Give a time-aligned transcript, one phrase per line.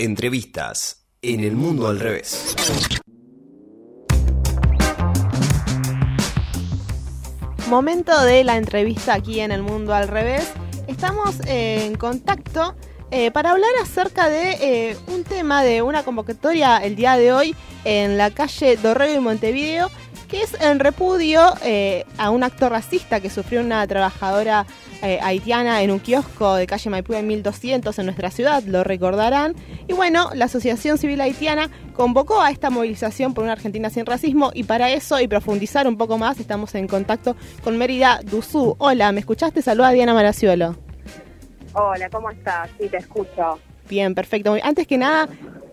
[0.00, 2.56] Entrevistas en el mundo al revés.
[7.68, 10.50] Momento de la entrevista aquí en el mundo al revés.
[10.86, 12.74] Estamos en contacto
[13.10, 17.54] eh, para hablar acerca de eh, un tema de una convocatoria el día de hoy
[17.84, 19.90] en la calle Dorrego y Montevideo,
[20.30, 24.64] que es en repudio eh, a un acto racista que sufrió una trabajadora
[25.02, 29.54] haitiana en un kiosco de calle Maipú en 1200 en nuestra ciudad, lo recordarán.
[29.88, 34.50] Y bueno, la Asociación Civil Haitiana convocó a esta movilización por una Argentina sin racismo
[34.54, 38.76] y para eso y profundizar un poco más estamos en contacto con Mérida Duzú.
[38.78, 39.62] Hola, ¿me escuchaste?
[39.62, 40.76] Saluda a Diana Maraciolo.
[41.72, 42.68] Hola, ¿cómo estás?
[42.78, 43.58] Sí, te escucho.
[43.88, 44.56] Bien, perfecto.
[44.62, 45.28] Antes que nada,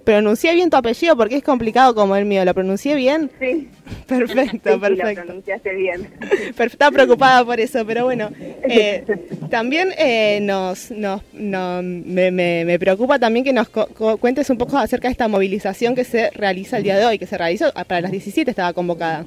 [0.07, 2.45] pronuncié bien tu apellido porque es complicado como el mío.
[2.45, 3.29] ¿Lo pronuncié bien?
[3.41, 3.67] Sí.
[4.07, 5.05] Perfecto, sí, perfecto.
[5.05, 6.09] lo pronunciaste bien.
[6.57, 8.30] Estaba preocupada por eso, pero bueno.
[8.39, 9.03] Eh,
[9.49, 15.11] también eh, nos, nos, me, me, preocupa también que nos cuentes un poco acerca de
[15.11, 18.49] esta movilización que se realiza el día de hoy, que se realizó para las 17
[18.49, 19.25] estaba convocada.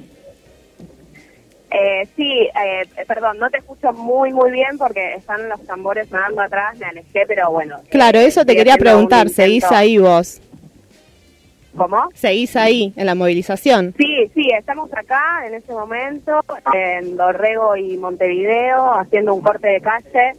[1.69, 6.41] Eh, sí, eh, perdón, no te escucho muy, muy bien porque están los tambores sonando
[6.41, 7.79] atrás, me alejé, pero bueno.
[7.89, 10.41] Claro, eh, eso te quería preguntar, ¿seguís ahí vos?
[11.75, 12.09] ¿Cómo?
[12.13, 13.93] ¿Seguís ahí en la movilización?
[13.97, 16.41] Sí, sí, estamos acá en este momento,
[16.73, 20.33] en Dorrego y Montevideo, haciendo un corte de calle,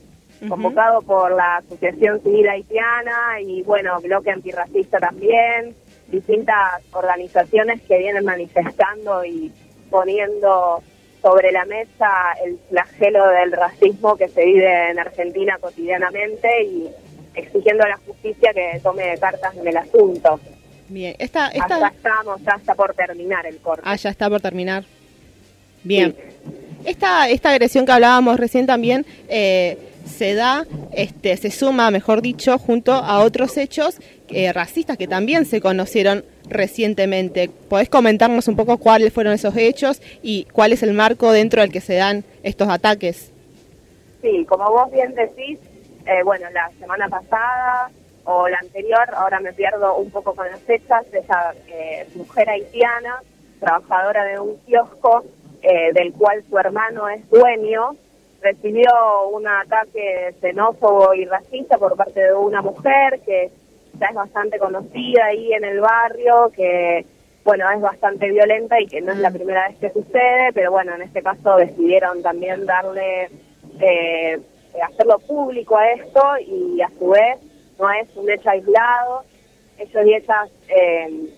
[0.49, 5.75] convocado por la Asociación Civil Haitiana y, bueno, Bloque Antirracista también,
[6.09, 9.53] distintas organizaciones que vienen manifestando y
[9.91, 10.83] poniendo
[11.23, 12.11] sobre la mesa
[12.45, 16.91] el flagelo del racismo que se vive en Argentina cotidianamente y
[17.35, 20.41] exigiendo a la justicia que tome cartas en el asunto.
[20.93, 21.81] Bien, esta, esta...
[21.81, 23.83] Ya estamos, ya está por terminar el corte.
[23.85, 24.85] Ah, ya está por terminar.
[25.83, 26.15] Bien.
[26.85, 32.59] Esta, esta agresión que hablábamos recién también eh, se da, este, se suma, mejor dicho,
[32.59, 37.49] junto a otros hechos eh, racistas que también se conocieron recientemente.
[37.69, 41.73] ¿Podés comentarnos un poco cuáles fueron esos hechos y cuál es el marco dentro del
[41.73, 43.33] que se dan estos ataques?
[44.21, 45.59] Sí, como vos bien decís,
[46.07, 47.91] eh, bueno, la semana pasada
[48.25, 53.23] o la anterior, ahora me pierdo un poco con las fechas, esa eh, mujer haitiana,
[53.61, 55.25] trabajadora de un kiosco,
[55.63, 57.97] eh, del cual su hermano es dueño,
[58.41, 65.27] recibió un ataque xenófobo y racista por parte de una mujer que es bastante conocida
[65.27, 67.07] ahí en el barrio, que
[67.45, 69.35] bueno, es bastante violenta y que no es la mm.
[69.35, 73.31] primera vez que sucede, pero bueno, en este caso decidieron también darle,
[73.81, 74.41] eh,
[74.83, 77.39] hacerlo público a esto y a su vez
[77.83, 79.25] no es un hecho aislado.
[79.79, 81.29] Ellos y ellas eh,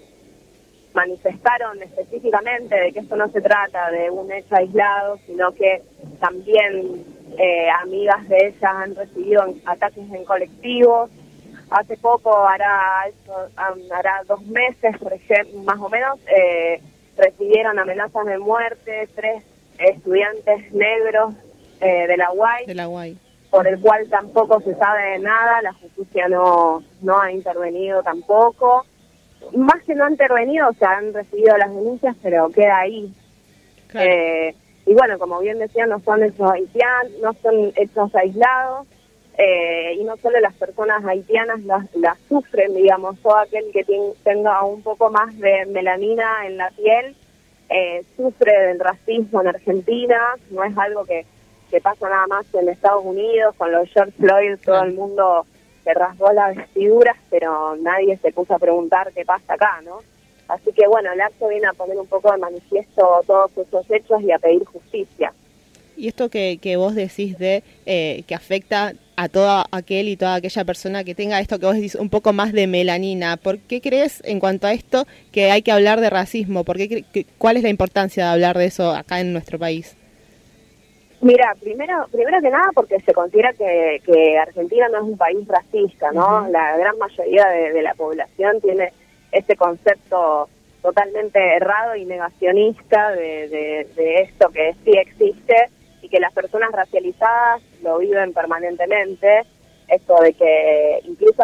[0.92, 5.82] manifestaron específicamente de que esto no se trata de un hecho aislado, sino que
[6.20, 7.04] también
[7.38, 11.10] eh, amigas de ellas han recibido ataques en colectivos
[11.70, 13.06] hace poco, hará,
[14.28, 16.80] dos meses, por ejemplo, más o menos, eh,
[17.16, 19.42] recibieron amenazas de muerte tres
[19.78, 21.34] estudiantes negros
[21.80, 23.16] eh, de la UAI, de la UAI,
[23.54, 28.84] por el cual tampoco se sabe nada, la justicia no, no ha intervenido tampoco.
[29.54, 33.14] Más que no ha intervenido, o sea, han recibido las denuncias, pero queda ahí.
[33.94, 34.56] Eh,
[34.86, 38.88] y bueno, como bien decía, no son hechos haitianos, no son hechos aislados,
[39.38, 43.86] eh, y no solo las personas haitianas las, sufren, digamos, todo aquel que
[44.24, 47.14] tenga un poco más de melanina en la piel
[47.68, 50.18] eh, sufre del racismo en Argentina,
[50.50, 51.24] no es algo que,
[51.70, 55.46] que pasa nada más en Estados Unidos, con los George Floyd todo el mundo
[55.84, 59.98] se rasgó las vestiduras, pero nadie se puso a preguntar qué pasa acá, ¿no?
[60.48, 64.22] Así que bueno, el acto viene a poner un poco de manifiesto todos esos hechos
[64.22, 65.32] y a pedir justicia.
[65.96, 70.34] Y esto que, que vos decís de eh, que afecta a todo aquel y toda
[70.34, 73.36] aquella persona que tenga esto que vos decís un poco más de melanina.
[73.36, 76.64] ¿Por qué crees en cuanto a esto que hay que hablar de racismo?
[76.64, 77.04] ¿Por qué,
[77.38, 79.96] ¿Cuál es la importancia de hablar de eso acá en nuestro país?
[81.24, 85.48] Mira, primero, primero que nada porque se considera que, que Argentina no es un país
[85.48, 86.46] racista, ¿no?
[86.48, 88.92] La gran mayoría de, la población tiene
[89.32, 90.50] este concepto
[90.82, 93.48] totalmente errado y negacionista de,
[93.96, 95.70] de esto que sí existe
[96.02, 99.44] y que las personas racializadas lo viven permanentemente,
[99.88, 101.42] esto de que incluso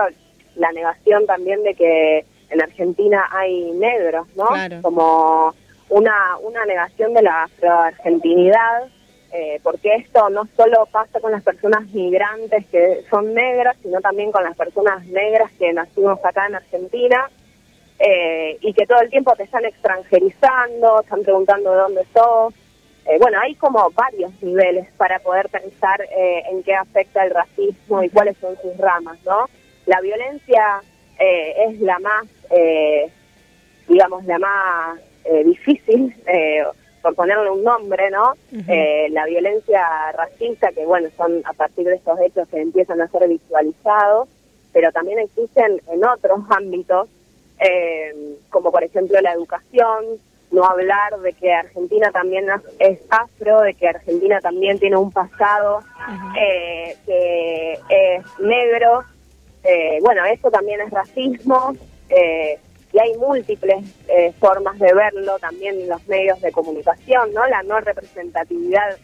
[0.56, 4.46] la negación también de que en Argentina hay negros, ¿no?
[4.82, 5.54] Como
[5.88, 8.88] una, una negación de la afroargentinidad,
[9.32, 14.32] eh, porque esto no solo pasa con las personas migrantes que son negras, sino también
[14.32, 17.30] con las personas negras que nacimos acá en Argentina,
[17.98, 22.54] eh, y que todo el tiempo te están extranjerizando, están preguntando de dónde sos,
[23.06, 28.02] eh, bueno, hay como varios niveles para poder pensar eh, en qué afecta el racismo
[28.02, 29.46] y cuáles son sus ramas, ¿no?
[29.86, 30.82] La violencia
[31.18, 33.10] eh, es la más, eh,
[33.88, 35.00] digamos, la más
[35.44, 36.14] difícil,
[37.02, 38.34] por ponerle un nombre, ¿no?
[39.10, 43.28] la violencia racista, que bueno, son a partir de estos hechos que empiezan a ser
[43.28, 44.28] visualizados,
[44.72, 47.08] pero también existen en otros ámbitos,
[48.50, 50.04] como por ejemplo la educación,
[50.50, 52.46] no hablar de que Argentina también
[52.78, 55.82] es afro, de que Argentina también tiene un pasado
[56.34, 59.04] que es negro,
[59.62, 61.74] eh, bueno, eso también es racismo
[62.08, 62.58] eh,
[62.92, 67.46] y hay múltiples eh, formas de verlo también en los medios de comunicación, ¿no?
[67.46, 68.96] La no representatividad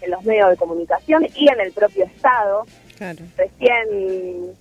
[0.00, 2.66] en los medios de comunicación y en el propio Estado.
[3.36, 4.52] Recién,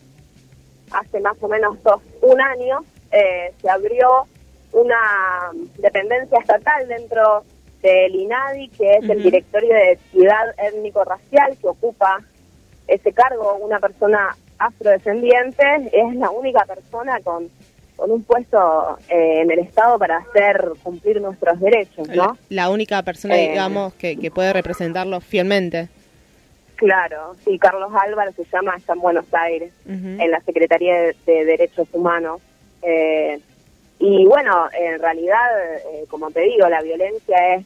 [0.91, 4.27] hace más o menos dos, un año, se abrió
[4.71, 7.43] una dependencia estatal dentro
[7.81, 12.21] del INADI, que es el Directorio de Equidad Étnico-Racial, que ocupa
[12.87, 17.49] ese cargo una persona afrodescendientes, es la única persona con,
[17.97, 22.37] con un puesto eh, en el Estado para hacer cumplir nuestros derechos, ¿no?
[22.47, 25.89] La, única persona, eh, digamos, que, que puede representarlo fielmente.
[26.75, 31.87] Claro, sí, Carlos Álvarez se llama, está en Buenos Aires, en la Secretaría de, Derechos
[31.91, 32.39] Humanos.
[32.83, 33.39] Eh,
[33.97, 35.49] y bueno, en realidad,
[36.07, 37.65] como te digo, la violencia es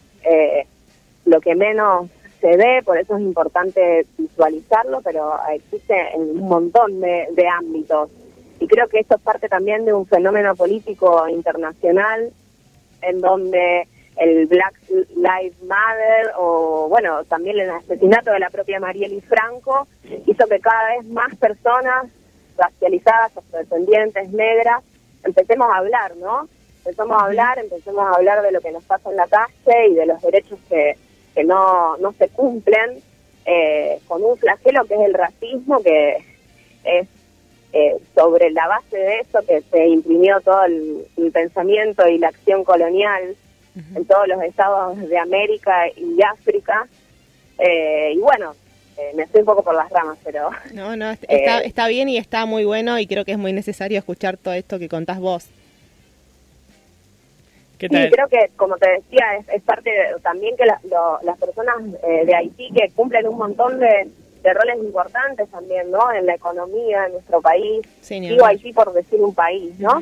[1.26, 2.10] lo que menos
[2.42, 8.10] se ve, por eso es importante visualizarlo, pero existe en un montón de, ámbitos.
[8.62, 12.32] Y creo que esto es parte también de un fenómeno político internacional
[13.02, 13.88] en donde
[14.18, 19.88] el Black Lives Matter o, bueno, también el asesinato de la propia Marieli Franco
[20.28, 22.06] hizo que cada vez más personas
[22.56, 24.84] racializadas, afrodescendientes, negras,
[25.24, 26.48] empecemos a hablar, ¿no?
[26.86, 29.96] Empezamos a hablar, empecemos a hablar de lo que nos pasa en la calle y
[29.96, 30.98] de los derechos que,
[31.34, 33.02] que no, no se cumplen,
[33.46, 36.18] eh, con un flagelo que es el racismo, que
[36.84, 37.08] es
[37.74, 42.64] eh, sobre la base de eso que se imprimió todo el, pensamiento y la acción
[42.64, 43.36] colonial
[43.96, 46.88] en todos los estados de América y África.
[47.58, 48.54] Eh, y bueno,
[49.16, 50.50] me estoy un poco por las ramas, pero...
[50.74, 53.98] No, no, está, está bien y está muy bueno y creo que es muy necesario
[53.98, 55.50] escuchar todo esto que contás vos.
[57.82, 59.92] Sí, creo que, como te decía, es, parte
[60.22, 64.08] también que las personas eh, de Haití que cumplen un montón de,
[64.44, 66.12] roles importantes también, ¿no?
[66.12, 67.82] En la economía, en nuestro país.
[68.10, 70.02] Digo Haití por decir un país, ¿no?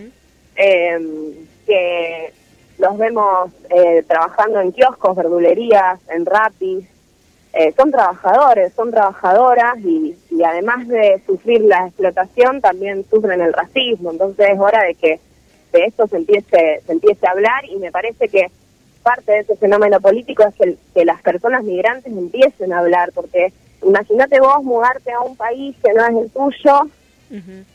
[0.56, 1.34] Em,
[1.66, 2.34] que
[2.78, 6.86] los vemos eh, trabajando en kioscos, verdulerías, en rapis.
[7.52, 13.54] Eh, son trabajadores, son trabajadoras y, y además de sufrir la explotación, también sufren el
[13.54, 14.12] racismo.
[14.12, 15.20] Entonces es hora de que
[15.72, 18.48] de esto se empiece, se empiece a hablar y me parece que
[19.04, 23.52] parte de ese fenómeno político es que, que las personas migrantes empiecen a hablar, porque
[23.84, 26.90] imagínate vos mudarte a un país que no es el tuyo,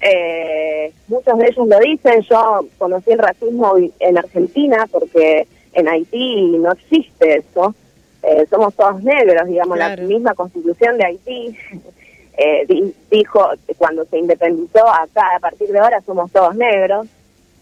[0.00, 6.58] eh, muchos de ellos lo dicen, yo conocí el racismo en Argentina porque en Haití
[6.58, 7.74] no existe eso,
[8.22, 11.56] eh, somos todos negros, digamos, la misma constitución de Haití.
[12.36, 13.48] Eh, dijo
[13.78, 17.06] cuando se independizó acá, a partir de ahora somos todos negros,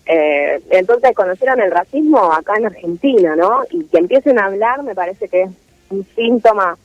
[0.06, 3.64] eh, entonces conocieron el racismo acá en Argentina, ¿no?
[3.70, 5.50] Y que empiecen a hablar me parece que es
[5.90, 6.78] un síntoma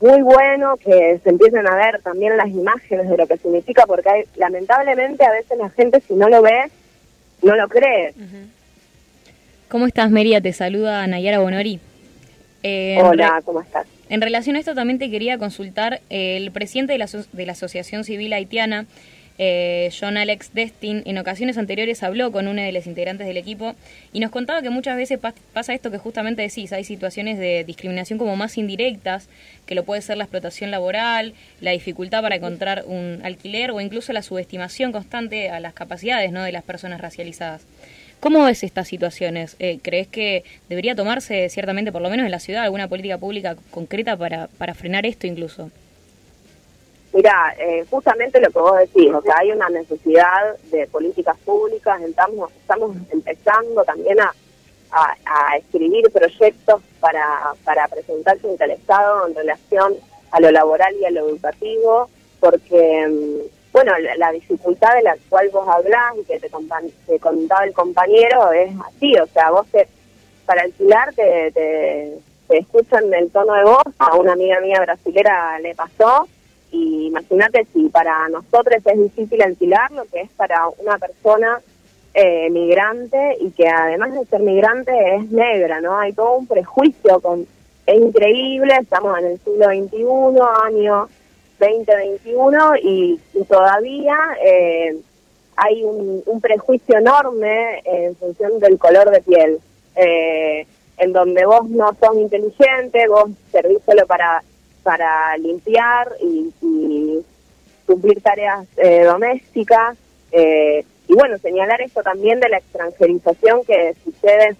[0.00, 4.08] muy bueno, que se empiecen a ver también las imágenes de lo que significa, porque
[4.08, 6.70] hay, lamentablemente a veces la gente si no lo ve,
[7.42, 8.12] no lo cree.
[9.68, 10.40] ¿Cómo estás, Meria?
[10.40, 11.80] Te saluda Nayara Bonori.
[12.62, 13.86] Eh, Hola, ¿cómo estás?
[14.08, 18.04] En relación a esto también te quería consultar, el presidente de la, de la Asociación
[18.04, 18.86] Civil Haitiana,
[19.38, 23.74] eh, John Alex Destin en ocasiones anteriores habló con una de las integrantes del equipo
[24.12, 25.18] y nos contaba que muchas veces
[25.52, 29.28] pasa esto que justamente decís, hay situaciones de discriminación como más indirectas,
[29.66, 34.12] que lo puede ser la explotación laboral, la dificultad para encontrar un alquiler o incluso
[34.12, 36.42] la subestimación constante a las capacidades ¿no?
[36.42, 37.62] de las personas racializadas.
[38.20, 39.56] ¿Cómo ves estas situaciones?
[39.58, 43.56] Eh, ¿Crees que debería tomarse, ciertamente, por lo menos en la ciudad, alguna política pública
[43.70, 45.70] concreta para, para frenar esto incluso?
[47.16, 51.98] Mira, eh, justamente lo que vos decís, o sea, hay una necesidad de políticas públicas,
[52.02, 54.34] estamos, estamos empezando también a,
[54.92, 59.94] a, escribir proyectos para, para presentarse ante en relación
[60.30, 65.48] a lo laboral y a lo educativo, porque, mm, bueno, la, dificultad de la cual
[65.48, 66.50] vos hablás y que te,
[67.06, 69.88] te contaba el compañero es así, o sea, vos te,
[70.44, 75.58] para alquilar te, te, te escuchan el tono de voz, a una amiga mía brasilera
[75.60, 76.28] le pasó,
[76.70, 81.60] y imagínate si para nosotros es difícil alquilar lo que es para una persona
[82.14, 85.98] eh, migrante y que además de ser migrante es negra, ¿no?
[85.98, 87.46] Hay todo un prejuicio con...
[87.86, 91.08] Es increíble, estamos en el siglo XXI, año
[91.60, 94.96] 2021, y, y todavía eh,
[95.56, 99.60] hay un, un, prejuicio enorme en función del color de piel,
[99.94, 100.66] eh,
[100.98, 104.42] en donde vos no sos inteligente, vos servís solo para,
[104.86, 107.24] para limpiar y,
[107.86, 109.96] cumplir tareas eh, domésticas.
[110.30, 114.56] Eh, y bueno, señalar esto también de la extranjerización que sucede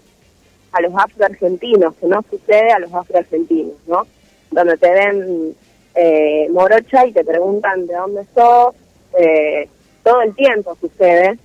[0.73, 4.06] a los afroargentinos, que no sucede a los afroargentinos, ¿no?
[4.50, 5.56] Donde te ven
[5.95, 8.75] eh, morocha y te preguntan de dónde sos,
[9.18, 9.68] eh,
[10.02, 11.38] todo el tiempo sucede.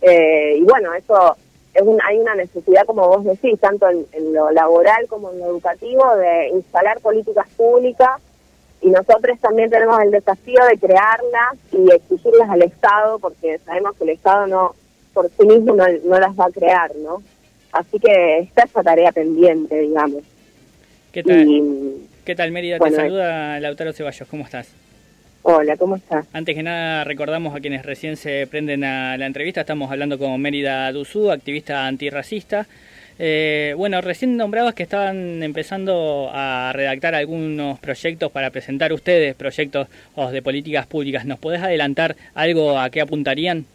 [0.00, 1.36] Eh, y bueno, eso
[1.76, 5.38] es un, hay una necesidad, como vos decís, tanto en, en, lo laboral como en
[5.38, 8.20] lo educativo, de instalar políticas públicas
[8.82, 14.04] y nosotros también tenemos el desafío de crearlas y exigirlas al Estado, porque sabemos que
[14.04, 14.74] el Estado no
[15.12, 17.22] por sí mismo no, no las va a crear, ¿no?
[17.72, 20.22] Así que está esa tarea pendiente, digamos.
[21.10, 21.48] ¿Qué tal?
[21.48, 22.78] Y, ¿Qué tal, Mérida?
[22.78, 24.28] Bueno, Te saluda Lautaro Ceballos.
[24.28, 24.68] ¿Cómo estás?
[25.48, 26.26] Hola, ¿cómo estás?
[26.32, 29.60] Antes que nada, recordamos a quienes recién se prenden a la entrevista.
[29.60, 32.66] Estamos hablando con Mérida Duzú, activista antirracista.
[33.16, 39.86] Eh, bueno, recién nombrabas que estaban empezando a redactar algunos proyectos para presentar ustedes, proyectos
[40.32, 41.24] de políticas públicas.
[41.24, 43.66] ¿Nos podés adelantar algo a qué apuntarían?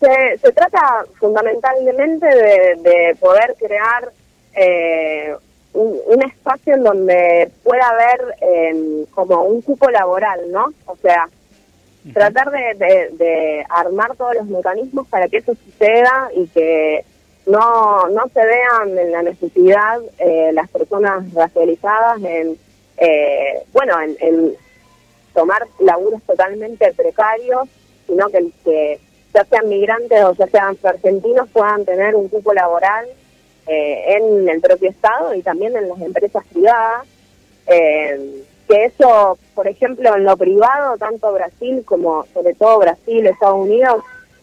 [0.00, 4.10] Se, se trata fundamentalmente de, de poder crear
[4.56, 5.32] eh,
[5.76, 10.72] un, un, espacio en donde pueda haber eh, como un cupo laboral, ¿no?
[10.86, 12.14] O sea, uh -huh.
[12.14, 17.04] tratar de, de, de, armar todos los mecanismos para que eso suceda y que
[17.46, 22.58] no, no se vean en la necesidad eh, las personas racializadas en,
[22.98, 24.54] eh, bueno, en, en,
[25.34, 27.68] tomar laburos totalmente precarios,
[28.06, 28.98] sino que, que
[29.34, 33.06] ya sean migrantes o ya sean argentinos puedan tener un cupo laboral
[33.66, 37.06] eh, en el propio Estado y también en las empresas privadas.
[37.66, 43.58] Eh, que eso, por ejemplo, en lo privado, tanto Brasil como sobre todo Brasil, Estados
[43.58, 44.02] Unidos,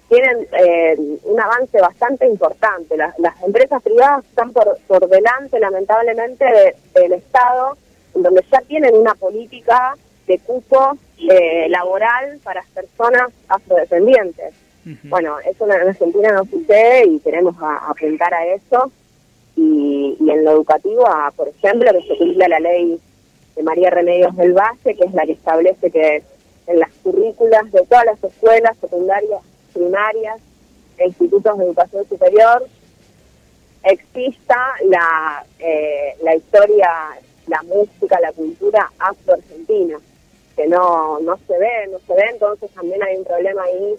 [0.10, 2.96] tienen eh, un avance bastante importante.
[2.96, 7.78] Las, las empresas privadas están por, por delante, lamentablemente, de, del Estado,
[8.14, 9.96] donde ya tienen una política
[10.28, 10.98] de cupo
[11.30, 14.54] eh, laboral para personas afrodescendientes.
[14.86, 15.10] Uh -huh.
[15.10, 18.92] Bueno, eso en Argentina no sucede y queremos a, apuntar a eso
[19.64, 23.00] y, y, en lo educativo a, por ejemplo, que se cumpla la ley
[23.56, 26.24] de María Remedios del Valle, que es la que establece que
[26.68, 29.42] en las currículas de todas las escuelas secundarias,
[29.74, 30.40] primarias
[30.98, 32.68] e institutos de educación superior
[33.84, 36.90] exista la, eh, la historia,
[37.48, 40.00] la música, la cultura afro-argentina,
[40.56, 43.96] que no, no se ve, no se ve, entonces también hay un problema ahí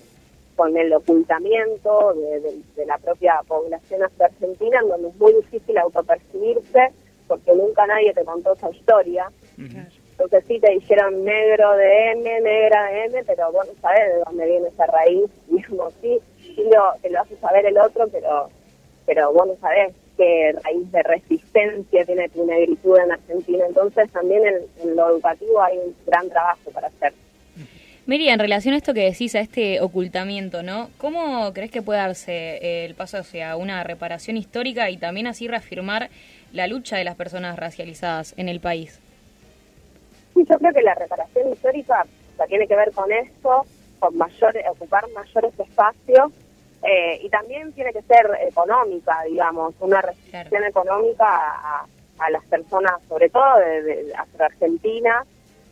[0.56, 5.78] con el ocultamiento de, de, de la propia población afro-argentina, en donde es muy difícil
[5.78, 6.92] autopercibirse
[7.26, 9.30] porque nunca nadie te contó esa historia.
[9.58, 9.86] Uh -huh.
[10.12, 14.20] Entonces sí te dijeron negro de M, negra de M, pero vos no sabés de
[14.24, 18.48] dónde viene esa raíz, digamos, sí, sí lo, te lo hace saber el otro, pero
[19.06, 23.66] pero vos no sabés qué raíz de resistencia tiene tu negritud en Argentina.
[23.66, 27.12] Entonces también en, en lo educativo hay un gran trabajo para hacer.
[28.06, 30.90] Miri, en relación a esto que decís, a este ocultamiento, ¿no?
[30.98, 36.10] ¿Cómo crees que puede darse el paso hacia una reparación histórica y también así reafirmar
[36.52, 39.00] la lucha de las personas racializadas en el país?
[40.34, 43.64] Sí, yo creo que la reparación histórica o sea, tiene que ver con esto,
[43.98, 46.30] con mayor, ocupar mayores espacios
[46.82, 50.66] eh, y también tiene que ser económica, digamos, una restricción claro.
[50.66, 51.86] económica a,
[52.18, 55.24] a, las personas, sobre todo de, de Argentina,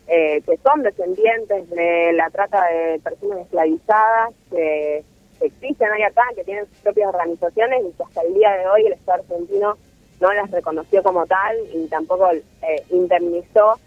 [0.09, 5.04] eh, que son descendientes de la trata de personas esclavizadas, que,
[5.40, 8.87] existen ahí acá, que tienen sus propias organizaciones y que hasta el día de hoy
[8.87, 9.76] el Estado argentino
[10.21, 13.78] no las reconoció como tal y tampoco eh, indemnizó.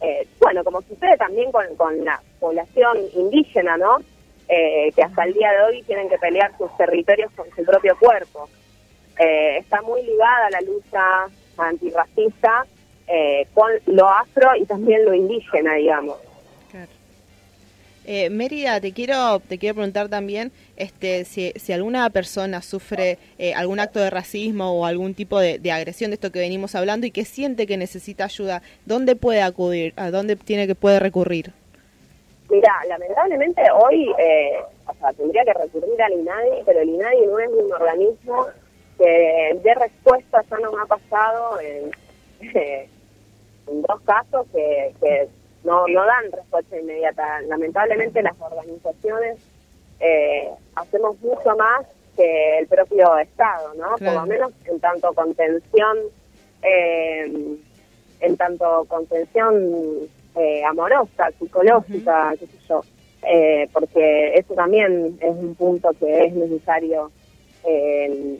[0.00, 3.98] Eh, bueno, como sucede también con, con la población indígena, ¿no?
[4.48, 7.96] Eh, que hasta el día de hoy tienen que pelear sus territorios con su propio
[7.98, 8.48] cuerpo.
[9.18, 12.66] Eh, está muy ligada la lucha antirracista
[13.08, 16.16] eh, con lo afro y también lo indígena, digamos.
[16.70, 16.90] Claro.
[18.06, 23.54] Eh, Mérida, te quiero te quiero preguntar también este si, si alguna persona sufre eh,
[23.54, 27.06] algún acto de racismo o algún tipo de, de, agresión de esto que venimos hablando
[27.06, 29.94] y que siente que necesita ayuda, ¿dónde puede acudir?
[29.96, 31.52] ¿A dónde tiene que puede recurrir?
[32.50, 37.38] Mira, lamentablemente hoy eh, o sea, tendría que recurrir al INADI, pero el INADI no
[37.38, 38.46] es un organismo
[38.98, 41.90] que dé respuesta, ya nos ha pasado en,
[43.66, 45.28] en dos casos que, que
[45.64, 47.40] no, no dan respuesta inmediata.
[47.42, 49.38] Lamentablemente las organizaciones
[50.00, 51.86] eh, hacemos mucho más
[52.16, 53.96] que el propio Estado, ¿no?
[53.96, 53.98] Claro.
[53.98, 55.98] Por lo menos en tanto contención,
[56.62, 57.56] eh,
[58.20, 62.38] en tanto contención eh, amorosa, psicológica, uh -huh.
[62.38, 62.82] qué sé yo.
[63.26, 67.10] eh, porque eso también es un punto que es necesario
[67.64, 68.38] eh,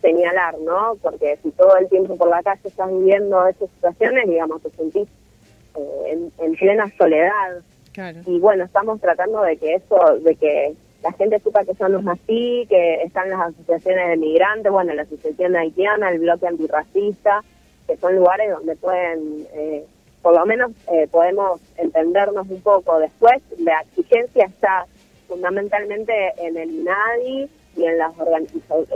[0.00, 0.96] señalar, ¿no?
[1.02, 5.08] Porque si todo el tiempo por la calle estás viviendo esas situaciones, digamos, te sentís
[5.76, 7.62] eh, en, plena soledad.
[8.26, 11.98] Y bueno, estamos tratando de que eso, de que la gente sepa que eso no
[11.98, 17.42] es así, que están las asociaciones de migrantes, bueno, la asociación haitiana, el bloque antirracista,
[17.86, 19.84] que son lugares donde pueden, eh,
[20.22, 23.00] por lo menos eh, podemos entendernos un poco.
[23.00, 24.86] Después, la exigencia está
[25.26, 28.12] fundamentalmente en el INADI y en las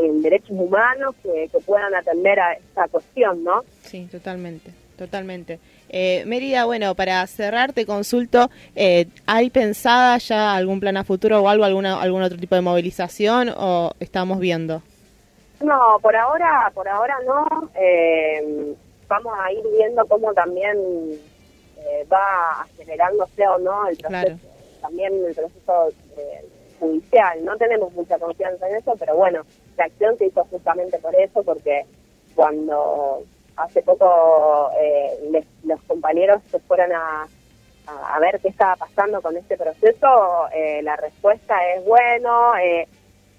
[0.00, 3.62] en derechos humanos que, que puedan atender a esta cuestión, ¿no?
[3.82, 5.60] Sí, totalmente, totalmente.
[5.88, 11.42] Eh, Mérida, bueno, para cerrar te consulto, eh, ¿hay pensada ya algún plan a futuro
[11.42, 14.82] o algo, alguna, algún otro tipo de movilización o estamos viendo?
[15.60, 17.70] No, por ahora, por ahora no.
[17.74, 18.74] Eh,
[19.06, 20.76] vamos a ir viendo cómo también
[21.76, 24.38] eh, va acelerándose o no el proceso,
[24.80, 25.90] también el proceso
[26.82, 27.44] judicial.
[27.44, 29.42] No tenemos mucha confianza en eso, pero bueno,
[29.76, 31.86] la acción se hizo justamente por eso, porque
[32.34, 33.22] cuando
[33.56, 37.28] hace poco eh, los compañeros se fueron a,
[37.86, 42.88] a, ver qué estaba pasando con este proceso, eh, la respuesta es bueno, eh,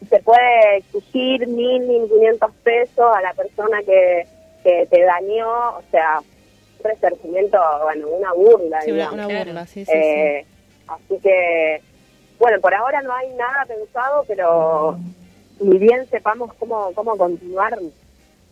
[0.10, 4.26] se puede exigir mil, mil quinientos pesos a la persona que,
[4.64, 8.82] que te dañó, o sea, un resarcimiento, bueno, una burla.
[8.82, 10.48] Sí, una, burla, sí, sí, sí.
[10.88, 11.82] Así que,
[12.44, 14.98] bueno, por ahora no hay nada pensado, pero
[15.62, 17.80] ni bien sepamos cómo, cómo continuar,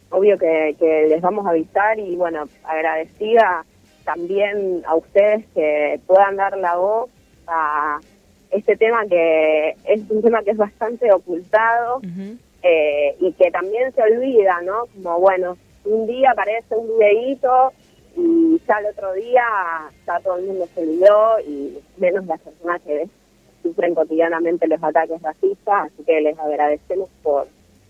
[0.09, 0.77] obvio que,
[1.09, 3.65] les vamos a avisar y bueno, agradecida
[4.05, 7.09] también a ustedes que puedan dar la voz
[7.47, 7.99] a
[8.51, 11.99] este tema que es un tema que es bastante ocultado
[12.63, 14.85] eh, y que también se olvida, ¿no?
[14.93, 17.73] Como bueno, un día aparece un videíto
[18.15, 19.43] y ya el otro día
[20.07, 23.09] ya todo el mundo se olvidó y menos las personas que
[23.61, 27.47] sufren cotidianamente los ataques racistas, así que les agradecemos por,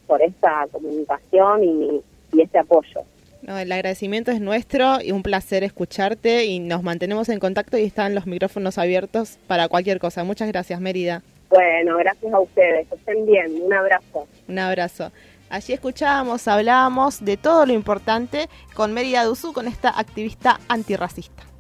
[0.08, 2.02] por esta comunicación y,
[2.34, 3.02] y este apoyo.
[3.42, 7.84] No, el agradecimiento es nuestro y un placer escucharte y nos mantenemos en contacto y
[7.84, 10.24] están los micrófonos abiertos para cualquier cosa.
[10.24, 11.24] Muchas gracias, Mérida.
[11.50, 12.88] Bueno, gracias a ustedes.
[12.92, 13.64] estén bien.
[13.64, 14.28] Un abrazo.
[14.48, 15.12] Un abrazo.
[15.50, 21.51] Allí escuchábamos, hablábamos de todo lo importante con Mérida Duzú, con esta activista antirracista.